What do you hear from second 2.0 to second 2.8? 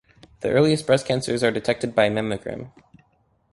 a mammogram.